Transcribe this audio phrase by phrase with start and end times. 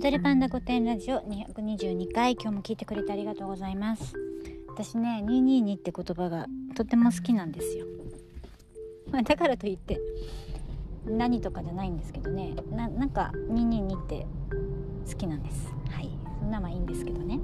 [0.00, 4.14] 踊るパンダ御殿ラジオ222回今日も聞いてくれてありがとうございます。
[4.68, 6.46] 私ね222って言葉が
[6.76, 7.84] とても好きなんですよ、
[9.10, 9.98] まあ、だからといって
[11.04, 12.54] 何とかじゃないんですけどね。
[12.70, 14.24] ななんか222って
[15.10, 15.66] 好きなんです。
[15.90, 16.08] はい。
[16.38, 17.40] そんなまあいいんですけどね。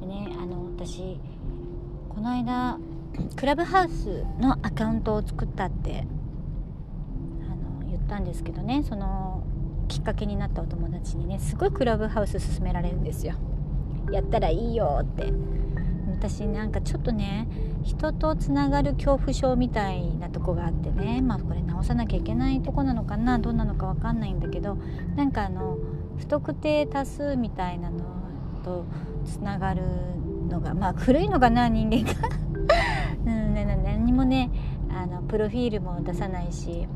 [0.00, 1.20] でねあの私
[2.08, 2.78] この間
[3.36, 6.06] クラブハウスのアカウントを作ったって
[7.42, 8.82] あの言ったんですけどね。
[8.82, 9.44] その
[9.88, 13.34] きっかけになったお友達にねすごいクラブハウス勧められるんですよ。
[14.10, 15.32] やったらいいよって。
[16.24, 17.48] 私なんかちょっとね
[17.82, 24.76] 人とつながる恐怖症みたいなとこがあってねまあこれ直さなきゃいけないとこなのかなどうなのか分かんないんだけど
[25.16, 25.76] なんかあの
[26.16, 27.98] 不特定多数みたいなの
[28.64, 28.86] と
[29.26, 29.82] つながる
[30.48, 32.28] のがまあ古いのかな人間が。
[33.26, 34.50] うん、何もね
[34.90, 36.86] あのプロフィールも出さないし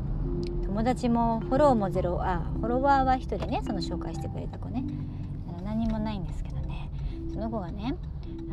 [0.69, 4.83] 友達もフォローもゼロあフォロワーは1人ねその紹介してくれた子ね。
[5.47, 6.91] あの何もないんですけどね。
[7.33, 7.95] その子がね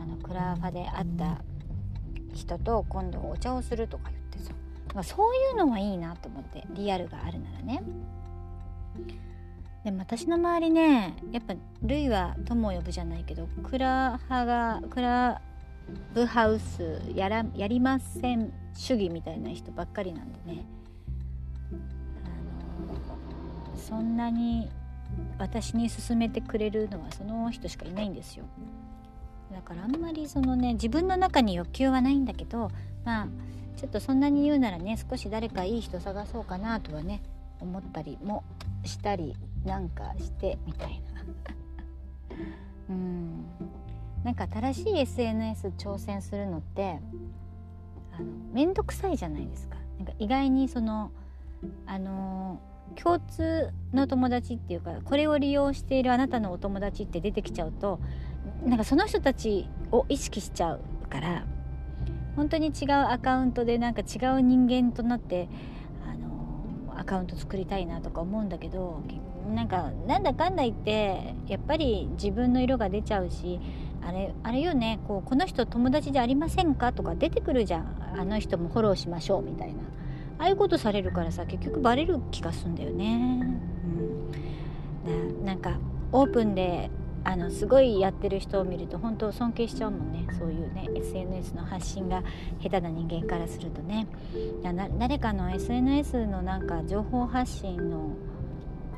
[0.02, 1.42] あのクラファで会った
[2.32, 4.54] 人と今度お茶をするとか言ってさ。
[4.94, 7.82] まあ、そういうのはいいなと思ってリアルがあるならね。
[9.84, 15.42] でも私の周りねやっぱルイは友を呼ぶじゃないけどクラハがクラ
[16.14, 20.66] ブハウスやらやりません主義みたいな人ばっかりなんでね。
[23.86, 24.68] そんなに
[25.38, 28.44] 私に勧めてくれるのはその人しかいないんですよ。
[29.52, 32.72] だからあんまりそのね自分の中に欲求はないんだけど
[33.04, 33.28] まあ
[33.76, 37.22] ちょっとそんなに言うならね少し誰かいい人探そうかなとはね
[37.60, 38.42] 思ったりも
[38.84, 41.22] したりなんかしてみたいな。
[42.90, 43.44] うん。
[44.24, 46.98] なんか新しい SNS 挑戦するのって
[48.18, 49.76] あの面倒くさいじゃないですか。
[49.98, 51.12] なんか意外にその
[51.86, 52.58] あの
[52.94, 58.00] 共通の友達っていうかこれを利用しているあなたのお友達って出てきちゃうと
[58.64, 61.44] なんかその人たちを意識しちゃうから
[62.36, 65.48] 本当に違うアカウントでなんか違う人間となって
[66.06, 69.02] あのアカウント作りたいなとか思うんだけど
[69.54, 73.60] なんかなんだかんだ言ってやっぱり自分の色が出ちゃうし
[74.02, 77.96] あれあれよねこうこの人友達じゃありませんかとか出てくるじゃん。
[78.18, 79.74] あの人もフォローしましょうみたいな。
[80.38, 83.42] ああいうことされるからさ結局バレる気がすんだよね、
[85.06, 85.78] うん、ななんか
[86.12, 86.90] オープンで
[87.26, 90.28] あのすごいやってる人を見ると本当尊敬しちゃうもんね。
[90.38, 92.22] そういうね SNS の発信が
[92.62, 94.06] 下手な人間からするとね。
[94.96, 98.10] 誰かの SNS のなんか情報発信の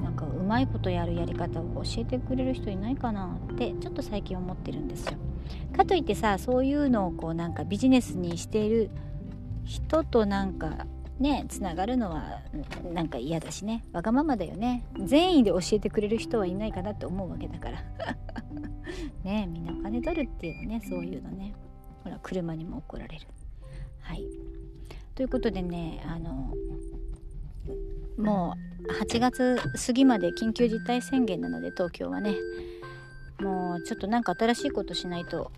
[0.02, 5.12] なんかうまいことやるやり方を教えてくれる人いないかなってちょっと最近思ってるんですよ。
[5.74, 8.90] かといってさそういうのをこうなんかビジネスにしている
[9.64, 10.86] 人となんか
[11.18, 12.40] ねつながるのは
[12.92, 13.84] なんか嫌だしね。
[13.92, 14.84] わがままだよね。
[15.04, 17.84] 善意で教えてくれる人はいないかなって思うわけだから。
[19.24, 21.54] ねみんなお金取るっていうのねそういうのね。
[22.04, 23.26] ほら車にも怒られる。
[24.00, 24.24] はい。
[25.14, 26.54] ということでねあの
[28.16, 32.34] もう8月過ぎまで緊急事態宣言なので東京はね。
[33.40, 35.52] もうちょっとなんか新しいことしないと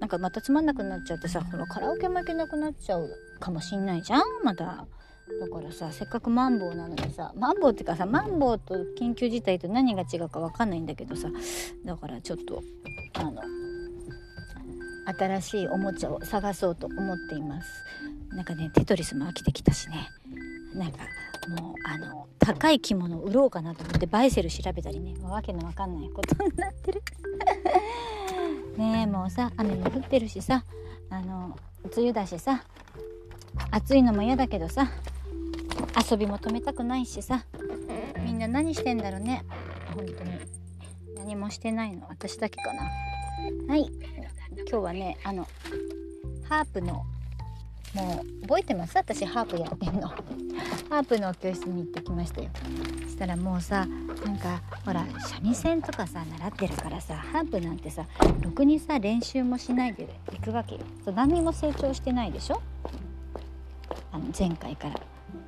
[0.00, 3.08] なんかまたつまんなくなっちゃってさほらカラオケも行けなくなっちゃう
[3.40, 4.22] かもしんないじゃん。
[4.44, 4.86] まだ。
[5.40, 11.28] だからさせっかくマンボウなのにさマンボウっていうかさマンボウと緊急事態と何が違うか分かんないんだけどさ
[11.84, 12.62] だからちょっと
[13.14, 13.42] あの
[15.18, 17.68] 新しいおもちゃを探そうと思っています。
[18.30, 20.08] なんかねテトリスも飽きてきたしね。
[20.74, 20.98] なんか
[21.48, 27.02] もうあの高い着物を売ろうかなと思ってバイセル調べたりねわけのわかんないことになってる。
[28.76, 30.64] ねえもうさ雨も降ってるしさ
[31.10, 32.64] あの梅雨だしさ
[33.70, 34.90] 暑いのも嫌だけどさ
[36.10, 37.44] 遊びも止めたくないしさ
[38.26, 39.44] みんな何してんだろうね。
[39.94, 40.30] 本当に。
[41.16, 42.06] 何もしてないの。
[42.08, 42.82] 私だけかな。
[43.68, 43.90] はい。
[44.68, 45.46] 今日はねあの
[46.48, 47.04] ハープの
[47.96, 48.96] もう覚えてます？
[48.96, 50.08] 私ハープやってんの。
[50.90, 52.50] ハープの教室に行ってきましたよ。
[53.04, 53.86] そしたらもうさ
[54.24, 55.04] なんかほら
[55.42, 58.04] 三味線とかさ習ってるからさハープなんてさ
[58.42, 60.82] ろくにさ練習もしないで行くわけよ。
[61.04, 62.60] そう何も成長してないでしょ？
[64.12, 65.00] あの前回から。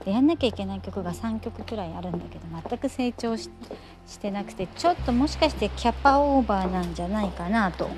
[0.04, 3.48] でやんなきゃいけない曲が3曲くらいあるんだけど全く成長し
[4.20, 7.88] てなくてちょっともしかしてキャパオーバーなんじゃないかなと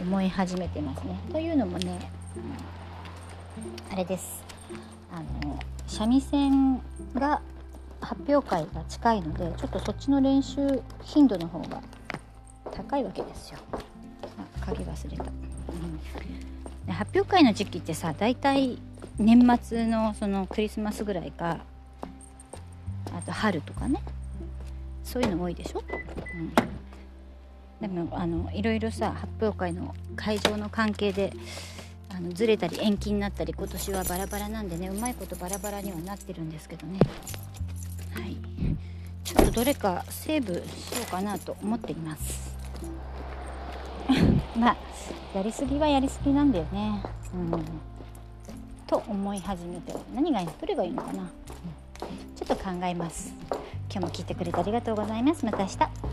[0.00, 1.18] 思い始めてますね。
[1.32, 1.98] というのもね、
[3.90, 4.42] あれです。
[5.12, 6.80] あの三味線
[7.14, 7.40] が
[8.00, 11.82] 発表会が近いのでちょっとそっちの練習頻度の方が
[12.72, 13.58] 高いわけですよ。
[14.38, 18.78] あ鍵忘れた、うん、発表会の時期ってさ大体
[19.18, 21.58] 年末のそのクリスマスぐらいか
[23.14, 24.00] あと春とかね。
[25.04, 25.82] そういうの多いでしょ、
[27.80, 31.34] うん、でもあのいろいろさ発表会の会場の関係で
[32.22, 36.98] のずれたり延期になったり今年はバラバラなんでねうまいことバラバラにはなってるんですけどね。
[38.14, 38.36] はい。
[39.24, 42.56] ちょっとどれかセーブしようかなと思っています。
[44.56, 44.76] まあ
[45.34, 47.02] やりすぎはやりすぎなんだよね。
[47.34, 47.64] うん。
[48.86, 49.94] と思い始めて。
[50.14, 51.28] 何がいいどれがいいのかな、うん、
[52.36, 53.32] ちょっと考えます。
[53.90, 55.44] 今日も聞いてくれてありがとうございます。
[55.44, 56.11] また明日。